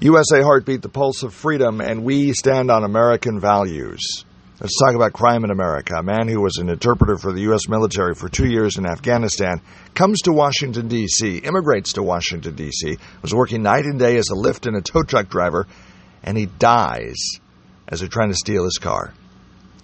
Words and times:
USA 0.00 0.42
Heartbeat, 0.42 0.82
the 0.82 0.90
pulse 0.90 1.22
of 1.22 1.32
freedom, 1.32 1.80
and 1.80 2.04
we 2.04 2.34
stand 2.34 2.70
on 2.70 2.84
American 2.84 3.40
values. 3.40 4.26
Let's 4.60 4.78
talk 4.78 4.94
about 4.94 5.14
crime 5.14 5.42
in 5.42 5.50
America. 5.50 5.94
A 5.96 6.02
man 6.02 6.28
who 6.28 6.42
was 6.42 6.58
an 6.58 6.68
interpreter 6.68 7.16
for 7.16 7.32
the 7.32 7.40
U.S. 7.42 7.66
military 7.66 8.14
for 8.14 8.28
two 8.28 8.46
years 8.46 8.76
in 8.76 8.84
Afghanistan 8.84 9.62
comes 9.94 10.20
to 10.22 10.32
Washington, 10.32 10.88
D.C., 10.88 11.38
immigrates 11.38 11.94
to 11.94 12.02
Washington, 12.02 12.54
D.C., 12.54 12.98
was 13.22 13.34
working 13.34 13.62
night 13.62 13.86
and 13.86 13.98
day 13.98 14.18
as 14.18 14.28
a 14.28 14.34
Lyft 14.34 14.66
and 14.66 14.76
a 14.76 14.82
tow 14.82 15.02
truck 15.02 15.30
driver, 15.30 15.66
and 16.22 16.36
he 16.36 16.44
dies 16.44 17.40
as 17.88 18.00
they're 18.00 18.08
trying 18.10 18.30
to 18.30 18.36
steal 18.36 18.64
his 18.64 18.76
car. 18.76 19.14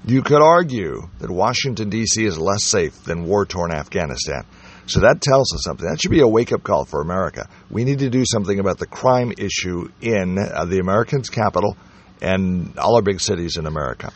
You 0.04 0.20
could 0.20 0.42
argue 0.42 1.08
that 1.20 1.30
Washington, 1.30 1.88
D.C. 1.88 2.22
is 2.22 2.38
less 2.38 2.64
safe 2.64 3.02
than 3.04 3.24
war 3.24 3.46
torn 3.46 3.72
Afghanistan. 3.72 4.44
So 4.87 5.01
that 5.01 5.21
tells 5.21 5.55
us 5.55 5.62
something. 5.64 5.89
That 5.89 6.01
should 6.01 6.11
be 6.11 6.21
a 6.21 6.29
wake 6.29 6.53
up 6.53 6.62
call 6.62 6.85
for 6.85 7.01
America. 7.01 7.49
We 7.71 7.85
need 7.85 8.01
to 8.01 8.11
do 8.11 8.25
something 8.27 8.59
about 8.59 8.79
the 8.79 8.87
crime 8.87 9.32
issue 9.37 9.89
in 10.01 10.39
uh, 10.39 10.64
the 10.64 10.81
American's 10.81 11.31
capital 11.31 11.77
and 12.21 12.79
all 12.79 12.96
our 12.96 13.03
big 13.03 13.21
cities 13.21 13.57
in 13.57 13.67
America. 13.67 14.13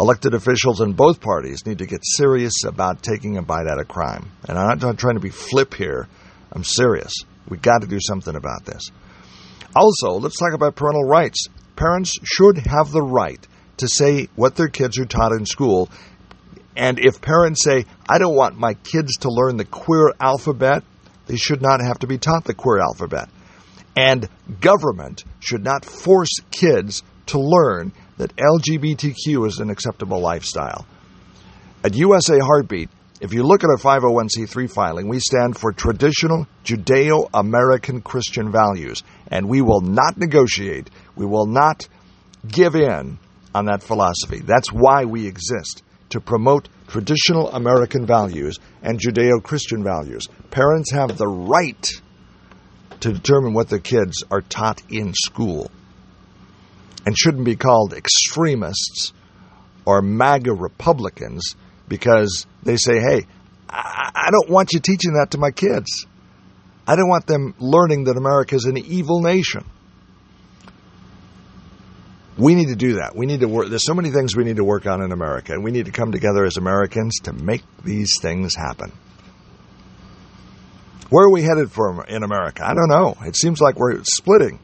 Elected 0.00 0.34
officials 0.34 0.80
in 0.80 0.92
both 0.92 1.20
parties 1.20 1.66
need 1.66 1.78
to 1.78 1.86
get 1.86 2.00
serious 2.02 2.64
about 2.64 3.02
taking 3.02 3.36
a 3.36 3.42
bite 3.42 3.68
out 3.68 3.80
of 3.80 3.86
crime. 3.86 4.30
And 4.48 4.58
I'm 4.58 4.78
not 4.78 4.98
trying 4.98 5.14
to 5.14 5.20
be 5.20 5.30
flip 5.30 5.74
here. 5.74 6.08
I'm 6.52 6.64
serious. 6.64 7.12
We've 7.48 7.62
got 7.62 7.82
to 7.82 7.86
do 7.86 7.98
something 8.00 8.34
about 8.34 8.64
this. 8.64 8.90
Also, 9.76 10.12
let's 10.12 10.38
talk 10.38 10.52
about 10.52 10.76
parental 10.76 11.04
rights. 11.04 11.48
Parents 11.76 12.12
should 12.22 12.58
have 12.58 12.90
the 12.90 13.02
right 13.02 13.44
to 13.78 13.88
say 13.88 14.28
what 14.36 14.56
their 14.56 14.68
kids 14.68 14.98
are 14.98 15.04
taught 15.04 15.32
in 15.32 15.46
school. 15.46 15.88
And 16.76 16.98
if 16.98 17.20
parents 17.20 17.64
say, 17.64 17.86
I 18.08 18.18
don't 18.18 18.34
want 18.34 18.58
my 18.58 18.74
kids 18.74 19.18
to 19.18 19.30
learn 19.30 19.56
the 19.56 19.64
queer 19.64 20.12
alphabet, 20.20 20.82
they 21.26 21.36
should 21.36 21.62
not 21.62 21.80
have 21.80 22.00
to 22.00 22.06
be 22.06 22.18
taught 22.18 22.44
the 22.44 22.54
queer 22.54 22.80
alphabet. 22.80 23.28
And 23.96 24.28
government 24.60 25.24
should 25.38 25.62
not 25.62 25.84
force 25.84 26.40
kids 26.50 27.02
to 27.26 27.38
learn 27.38 27.92
that 28.16 28.34
LGBTQ 28.36 29.46
is 29.46 29.58
an 29.58 29.70
acceptable 29.70 30.20
lifestyle. 30.20 30.86
At 31.84 31.94
USA 31.94 32.38
Heartbeat, 32.38 32.90
if 33.20 33.32
you 33.32 33.44
look 33.44 33.62
at 33.62 33.70
our 33.70 33.76
501c3 33.76 34.70
filing, 34.70 35.08
we 35.08 35.20
stand 35.20 35.56
for 35.56 35.72
traditional 35.72 36.46
Judeo 36.64 37.30
American 37.32 38.02
Christian 38.02 38.50
values, 38.50 39.02
and 39.28 39.48
we 39.48 39.62
will 39.62 39.80
not 39.80 40.18
negotiate, 40.18 40.90
we 41.14 41.24
will 41.24 41.46
not 41.46 41.88
give 42.46 42.74
in 42.74 43.18
on 43.54 43.66
that 43.66 43.82
philosophy. 43.82 44.40
That's 44.40 44.72
why 44.72 45.04
we 45.04 45.26
exist 45.26 45.83
to 46.10 46.20
promote 46.20 46.68
traditional 46.86 47.50
American 47.50 48.06
values 48.06 48.58
and 48.82 49.00
Judeo 49.00 49.42
Christian 49.42 49.82
values. 49.82 50.28
Parents 50.50 50.92
have 50.92 51.16
the 51.16 51.26
right 51.26 51.90
to 53.00 53.12
determine 53.12 53.52
what 53.52 53.68
their 53.68 53.78
kids 53.78 54.22
are 54.30 54.40
taught 54.40 54.82
in 54.90 55.12
school 55.14 55.70
and 57.06 57.16
shouldn't 57.16 57.44
be 57.44 57.56
called 57.56 57.92
extremists 57.92 59.12
or 59.84 60.00
MAGA 60.00 60.52
Republicans 60.52 61.56
because 61.88 62.46
they 62.62 62.76
say, 62.76 62.98
hey, 63.00 63.26
I 63.68 64.28
don't 64.30 64.50
want 64.50 64.72
you 64.72 64.80
teaching 64.80 65.14
that 65.14 65.32
to 65.32 65.38
my 65.38 65.50
kids. 65.50 66.06
I 66.86 66.96
don't 66.96 67.08
want 67.08 67.26
them 67.26 67.54
learning 67.58 68.04
that 68.04 68.16
America 68.16 68.54
is 68.54 68.64
an 68.66 68.78
evil 68.78 69.20
nation. 69.20 69.64
We 72.36 72.54
need 72.54 72.68
to 72.68 72.76
do 72.76 72.94
that. 72.94 73.14
We 73.14 73.26
need 73.26 73.40
to 73.40 73.48
work. 73.48 73.68
There's 73.68 73.86
so 73.86 73.94
many 73.94 74.10
things 74.10 74.34
we 74.34 74.44
need 74.44 74.56
to 74.56 74.64
work 74.64 74.86
on 74.86 75.02
in 75.02 75.12
America, 75.12 75.52
and 75.52 75.62
we 75.62 75.70
need 75.70 75.86
to 75.86 75.92
come 75.92 76.10
together 76.10 76.44
as 76.44 76.56
Americans 76.56 77.20
to 77.24 77.32
make 77.32 77.62
these 77.84 78.18
things 78.20 78.56
happen. 78.56 78.92
Where 81.10 81.26
are 81.26 81.30
we 81.30 81.42
headed 81.42 81.70
for 81.70 82.04
in 82.06 82.24
America? 82.24 82.66
I 82.66 82.74
don't 82.74 82.88
know. 82.88 83.14
It 83.24 83.36
seems 83.36 83.60
like 83.60 83.78
we're 83.78 84.02
splitting. 84.02 84.58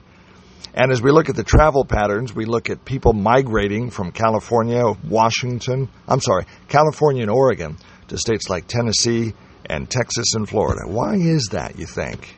And 0.75 0.91
as 0.91 1.01
we 1.01 1.13
look 1.13 1.29
at 1.29 1.37
the 1.37 1.45
travel 1.45 1.85
patterns, 1.85 2.35
we 2.35 2.45
look 2.45 2.71
at 2.71 2.85
people 2.85 3.13
migrating 3.13 3.91
from 3.91 4.11
California, 4.11 4.83
Washington, 5.09 5.89
I'm 6.09 6.21
sorry, 6.21 6.47
California 6.69 7.23
and 7.23 7.31
Oregon 7.31 7.77
to 8.09 8.19
states 8.19 8.49
like 8.49 8.67
Tennessee 8.67 9.35
and 9.69 9.89
Texas 9.89 10.35
and 10.35 10.49
Florida. 10.49 10.83
Why 10.87 11.15
is 11.15 11.51
that, 11.53 11.79
you 11.79 11.87
think? 11.87 12.37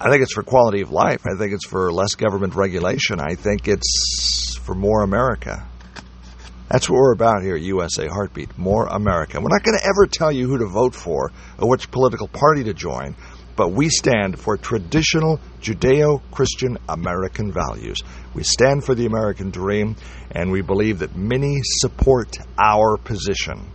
I 0.00 0.10
think 0.10 0.22
it's 0.22 0.32
for 0.32 0.42
quality 0.42 0.80
of 0.80 0.90
life. 0.90 1.26
I 1.26 1.36
think 1.36 1.52
it's 1.52 1.66
for 1.66 1.92
less 1.92 2.14
government 2.14 2.54
regulation. 2.54 3.20
I 3.20 3.34
think 3.34 3.68
it's 3.68 4.58
for 4.62 4.74
more 4.74 5.02
America. 5.02 5.66
That's 6.68 6.88
what 6.88 6.96
we're 6.96 7.12
about 7.12 7.42
here 7.42 7.56
at 7.56 7.62
USA 7.62 8.06
Heartbeat. 8.06 8.56
More 8.56 8.86
America. 8.86 9.40
We're 9.40 9.48
not 9.48 9.62
going 9.62 9.76
to 9.76 9.84
ever 9.84 10.06
tell 10.06 10.32
you 10.32 10.46
who 10.46 10.58
to 10.58 10.66
vote 10.66 10.94
for 10.94 11.32
or 11.58 11.68
which 11.68 11.90
political 11.90 12.28
party 12.28 12.64
to 12.64 12.72
join 12.72 13.14
but 13.60 13.72
we 13.72 13.90
stand 13.90 14.38
for 14.38 14.56
traditional 14.56 15.38
Judeo 15.60 16.22
Christian 16.30 16.78
American 16.88 17.52
values. 17.52 17.98
We 18.32 18.42
stand 18.42 18.84
for 18.84 18.94
the 18.94 19.04
American 19.04 19.50
dream, 19.50 19.96
and 20.30 20.50
we 20.50 20.62
believe 20.62 21.00
that 21.00 21.14
many 21.14 21.58
support 21.62 22.38
our 22.58 22.96
position. 22.96 23.70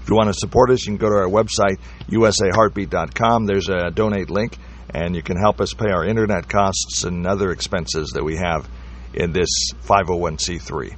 If 0.00 0.08
you 0.08 0.16
want 0.16 0.32
to 0.32 0.38
support 0.38 0.70
us, 0.70 0.86
you 0.86 0.96
can 0.96 0.96
go 0.96 1.10
to 1.10 1.16
our 1.16 1.28
website, 1.28 1.78
usaheartbeat.com. 2.08 3.44
There's 3.44 3.68
a 3.68 3.90
donate 3.90 4.30
link, 4.30 4.56
and 4.90 5.14
you 5.14 5.22
can 5.22 5.36
help 5.36 5.60
us 5.60 5.74
pay 5.74 5.90
our 5.90 6.04
internet 6.04 6.48
costs 6.48 7.04
and 7.04 7.26
other 7.26 7.50
expenses 7.50 8.10
that 8.14 8.24
we 8.24 8.36
have 8.36 8.68
in 9.14 9.32
this 9.32 9.48
501c3. 9.84 10.96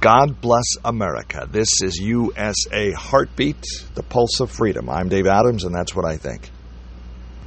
God 0.00 0.40
bless 0.40 0.76
America. 0.84 1.46
This 1.50 1.68
is 1.82 1.96
USA 1.96 2.90
Heartbeat, 2.92 3.62
the 3.94 4.02
pulse 4.02 4.40
of 4.40 4.50
freedom. 4.50 4.88
I'm 4.88 5.08
Dave 5.08 5.26
Adams, 5.26 5.64
and 5.64 5.74
that's 5.74 5.94
what 5.94 6.06
I 6.06 6.16
think. 6.16 6.50